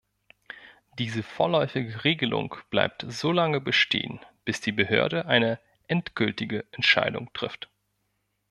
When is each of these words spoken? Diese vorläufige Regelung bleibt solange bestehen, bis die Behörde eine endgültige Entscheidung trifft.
Diese 0.97 1.21
vorläufige 1.21 2.03
Regelung 2.03 2.55
bleibt 2.71 3.05
solange 3.07 3.61
bestehen, 3.61 4.19
bis 4.45 4.59
die 4.59 4.71
Behörde 4.71 5.27
eine 5.27 5.59
endgültige 5.87 6.65
Entscheidung 6.71 7.31
trifft. 7.33 7.69